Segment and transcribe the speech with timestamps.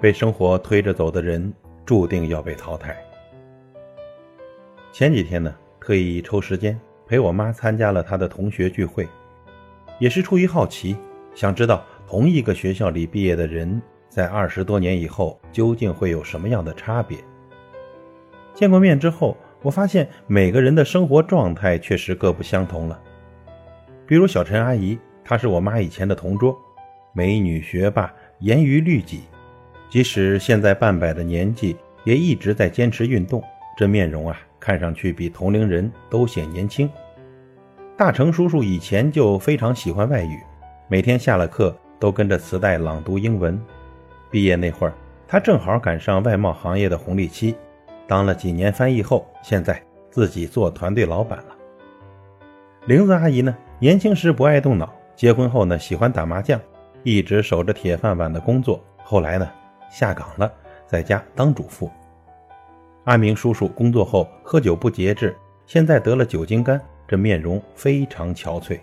[0.00, 1.52] 被生活推着走的人，
[1.84, 2.96] 注定要被淘汰。
[4.92, 9.08] 前几天呢，特意抽时间陪我妈参加了她的同学聚会，
[9.98, 10.96] 也是出于好奇，
[11.34, 17.18] 想知道同一个学校里毕业的人，在二十多年以后究竟会有什么样的差别。
[18.54, 23.00] 见过面之后，我发现每个人的生活状态确实各不相同了。
[24.06, 26.56] 比如小陈阿姨，她是我妈以前的同桌，
[27.12, 29.22] 美女学霸，严于律己，
[29.90, 33.42] 即使现在半百的年纪，也一直在坚持运动。
[33.76, 36.90] 这面容啊，看上去比同龄人都显年轻。
[37.96, 40.38] 大成叔叔以前就非常喜欢外语，
[40.88, 43.60] 每天下了课都跟着磁带朗读英文。
[44.30, 44.92] 毕业那会儿，
[45.26, 47.54] 他正好赶上外贸行业的红利期，
[48.06, 51.56] 当了几年翻译后，现在自己做团队老板了。
[52.86, 56.60] 玲子阿姨呢，年轻时不爱动脑，结婚后呢喜欢打麻将，
[57.02, 58.82] 一直守着铁饭碗的工作。
[59.02, 59.48] 后来呢
[59.90, 60.52] 下岗了，
[60.86, 61.90] 在家当主妇。
[63.04, 65.36] 阿明叔叔工作后喝酒不节制，
[65.66, 68.78] 现在得了酒精肝，这面容非常憔悴。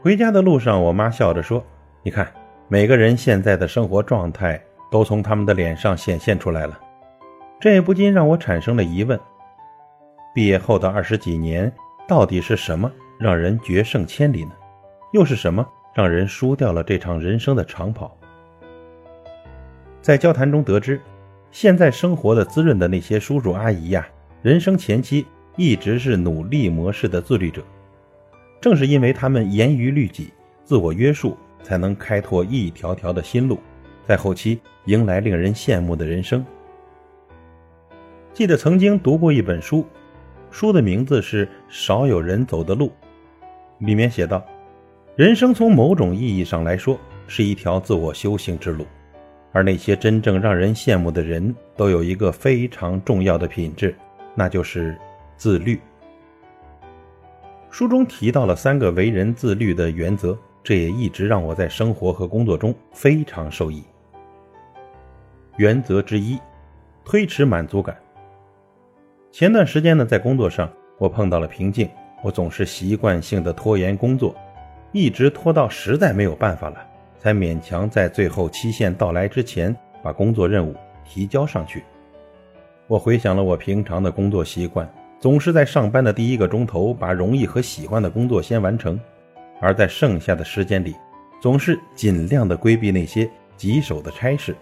[0.00, 1.62] 回家的路上，我妈笑着说
[2.02, 2.32] ：“你看，
[2.68, 4.58] 每个人现在的生活状态
[4.90, 6.80] 都从他们的脸上显现出来了。”
[7.60, 9.18] 这也不禁让我产生了疑问：
[10.32, 11.70] 毕业后的二十几年，
[12.06, 14.52] 到底是什么让人决胜千里呢？
[15.12, 18.16] 又是什么让人输掉了这场人生的长跑？
[20.08, 20.98] 在交谈中得知。
[21.50, 24.08] 现在生活的滋润的那些叔叔阿姨呀，
[24.40, 27.62] 人生前期一直是努力模式的自律者，
[28.58, 30.32] 正是因为他们严于律己、
[30.64, 33.58] 自我约束，才能开拓一条条的新路，
[34.06, 36.42] 在后期迎来令人羡慕的人生。
[38.32, 39.84] 记得曾经读过一本书，
[40.50, 42.86] 书的名字是《少有人走的路》，
[43.84, 44.42] 里面写道：
[45.16, 48.86] 人生从某种意义上来说，是一条自我修行之路。
[49.52, 53.94] 而那些真正让人羡慕的人，都有一个非常重要的品质，
[54.34, 54.96] 那就是
[55.36, 55.80] 自律。
[57.70, 63.82] 书中提到了三个为人自律的原则，这也一直让我在生活和工作中非常受益。
[65.56, 66.38] 原则之一，
[67.04, 67.96] 推迟满足感。
[69.30, 71.88] 前段时间呢，在工作上我碰到了瓶颈，
[72.22, 74.34] 我总是习惯性的拖延工作，
[74.92, 76.87] 一直拖到实在没有办法了。
[77.18, 80.74] 才勉强在最后期限到来之前把工作任务
[81.04, 81.84] 提交上去。
[82.86, 84.88] 我回想了我平常的工作习惯，
[85.20, 88.98] 总是在上班的第一个钟头把容易和喜欢的工作先完成，
[89.60, 90.94] 而在剩下的时间里，
[91.42, 94.56] 总是尽量的规避那些棘手的差事。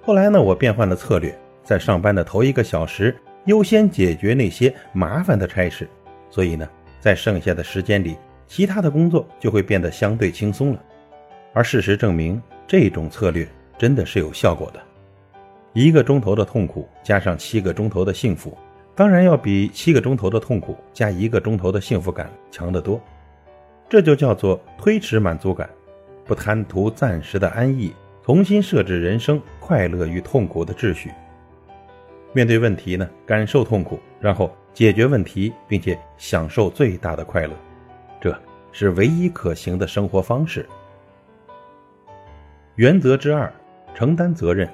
[0.00, 5.88] 后来呢，我变换了策略，在上班的头一个小时优先解决那些麻烦的差事，
[6.28, 6.68] 所以呢，
[6.98, 8.16] 在剩下的时间里。
[8.54, 10.84] 其他的工作就会变得相对轻松了，
[11.54, 13.48] 而事实证明，这种策略
[13.78, 14.80] 真的是有效果的。
[15.72, 18.54] 一个钟头的痛苦加上七个钟头的幸福，
[18.94, 23.00] 当然要比七个钟头的痛苦加一个钟头的幸福感强得多。
[23.88, 25.66] 这就叫做推迟满足感，
[26.26, 27.90] 不贪图暂时的安逸，
[28.22, 31.10] 重新设置人生快乐与痛苦的秩序。
[32.34, 37.54] 面对问题呢，感受痛苦，然后解决问题，并且享受最大的快乐。
[38.22, 38.32] 这
[38.70, 40.64] 是唯一可行的生活方式。
[42.76, 43.52] 原则之二，
[43.96, 44.68] 承担责任。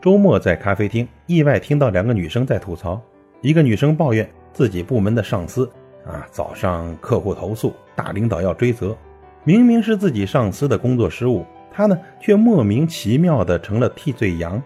[0.00, 3.02] 周末在咖啡厅意外听到两个女生在吐槽，
[3.40, 5.68] 一个女生抱怨自己部门的上司
[6.06, 8.96] 啊，早上客户投诉，大领导要追责，
[9.42, 14.62] 明明是自己上司的工作失误，她呢却莫名其妙的成了替罪羊。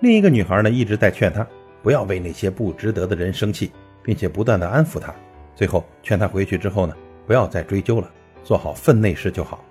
[0.00, 1.46] 另一个女孩呢一直在劝她
[1.82, 3.70] 不要为那些不值得的人生气，
[4.02, 5.14] 并且不断的安抚她。
[5.54, 6.94] 最后劝他回去之后呢，
[7.26, 8.10] 不要再追究了，
[8.42, 9.64] 做好分内事就好。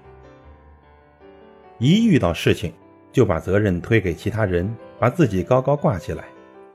[1.79, 2.71] 一遇到事情，
[3.11, 6.25] 就把责任推给其他人，把自己高高挂起来。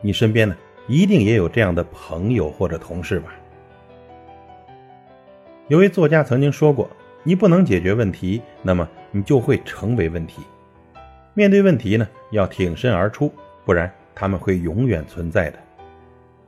[0.01, 0.57] 你身边呢，
[0.89, 3.33] 一定也有这样的朋友或者同事吧？
[5.69, 6.91] 有位作家曾经说过
[7.23, 10.43] ：“你不能解决问题，那么你就会成为问题。
[11.35, 13.33] 面对问题呢，要挺身而出，
[13.65, 15.59] 不然他们会永远存在的。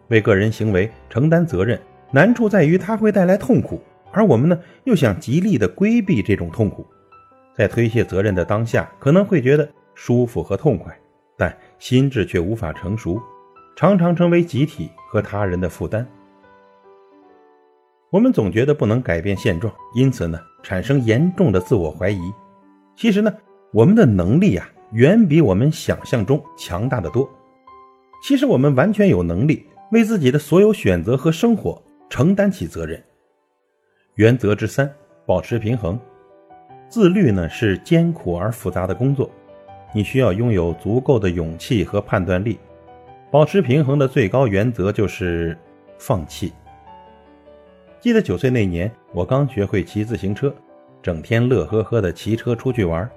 [0.08, 3.81] 为个人行为承担责任。”难处在于它会带来痛苦，
[4.12, 6.87] 而我们呢又想极力的规避这种痛苦，
[7.55, 10.96] 在推卸责任的当下，可能会觉得舒服和痛快，
[11.37, 13.20] 但心智却无法成熟，
[13.76, 16.06] 常常成为集体和他人的负担。
[18.11, 22.20] 我们总觉得不能改变现状，因此呢产生严重的自我怀疑。
[22.96, 23.31] 其实呢，
[23.70, 27.28] 我们的能力呀远比我们想象中强大的多。
[28.22, 31.81] 其实我们完全有能力为自己的所有选择和生活。
[32.08, 33.02] 承担起责任。
[34.14, 34.93] 原则之三，
[35.26, 35.99] 保持平衡。
[36.88, 39.31] 自律呢是艰苦而复杂的工作，
[39.93, 42.58] 你需要拥有足够的勇气和判断力。
[43.31, 45.56] 保持平衡的最高原则就是
[45.99, 46.52] 放弃。
[48.00, 50.54] 记得九岁那年，我刚学会骑自行车，
[51.02, 53.08] 整天乐呵呵的骑车出去玩。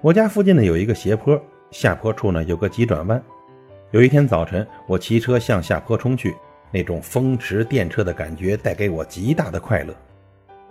[0.00, 1.38] 我家附近呢有一个斜坡，
[1.70, 3.22] 下坡处呢有个急转弯。
[3.90, 6.34] 有一天早晨，我骑车向下坡冲去，
[6.72, 9.94] 那种风驰电掣的感觉带给我极大的快乐。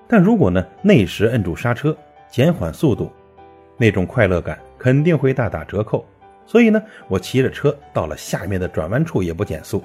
[0.07, 1.95] 但如果呢那时摁住刹车，
[2.30, 3.09] 减缓速度，
[3.77, 6.06] 那种快乐感肯定会大打折扣。
[6.45, 9.81] 所以呢，我骑着车到了下面的转弯处也不减速，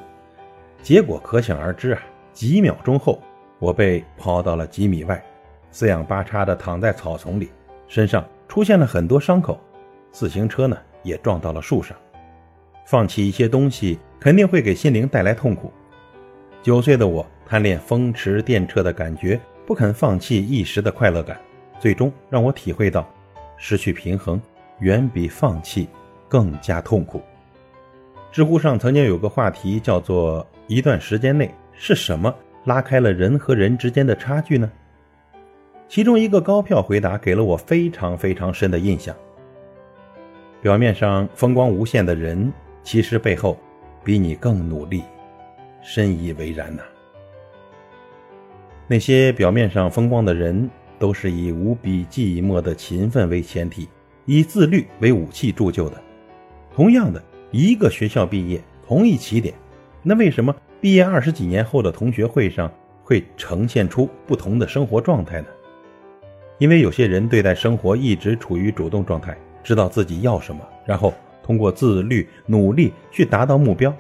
[0.83, 2.03] 结果可想而知啊！
[2.33, 3.23] 几秒钟后，
[3.59, 5.23] 我被抛到了几米外，
[5.71, 7.51] 四仰八叉的躺在草丛里，
[7.87, 9.61] 身上出现了很多伤口，
[10.11, 11.97] 自行车呢也撞到了树上。
[12.85, 15.71] 放弃一些东西肯定会给心灵带来痛苦。
[16.67, 21.41] 九岁的我贪恋风驰电掣的感觉，不肯放弃一时的快乐感，
[21.79, 23.09] 最终让我体会到，
[23.57, 24.43] 失去平衡
[24.81, 25.87] 远比放弃。
[26.29, 27.23] 更加痛苦。
[28.33, 32.35] 知乎上曾经有个话题叫做“一段时间内是什么
[32.65, 34.69] 拉开了人和人之间的差距呢？”
[35.89, 39.15] 其中一个高票回答给了我非常非常深的印象。
[40.61, 42.53] 表面上风光无限的人，
[42.83, 43.57] 其实背后
[44.03, 45.05] 比你更努力，
[45.88, 46.83] 深以为然呐。
[48.88, 50.69] 那些表面上风光的人，
[50.99, 53.88] 都是以无比寂寞的勤奋为前提，
[54.25, 56.03] 以自律为武器铸就的。
[56.75, 57.23] 同样的
[57.53, 59.55] 一个学校毕业，同一起点，
[60.03, 62.69] 那为什么毕业二十几年后的同学会上
[63.05, 65.47] 会呈现出不同的生活状态呢？
[66.59, 73.93] 因为有些人对待生活一直处于主动状态，知道自己要什么，然后通过自律努力去达到目标；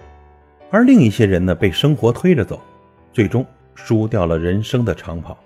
[0.70, 2.60] 而另一些人呢，被生活推着走，
[3.12, 5.38] 最终输掉了人生的长跑。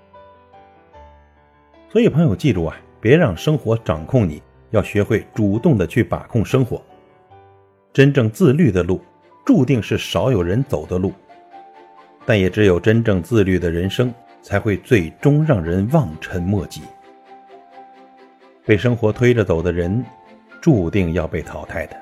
[1.91, 6.81] 所以，朋友记住啊，别让生活掌控你，要学会主动的去把控生活。
[7.93, 9.01] 真正自律的路，
[9.45, 11.13] 注定是少有人走的路，
[12.25, 16.83] 但也只有真正自律的人生，才会最终让人望尘莫及。
[18.65, 20.05] 被生活推着走的人，
[20.61, 21.97] 注定要被淘汰的。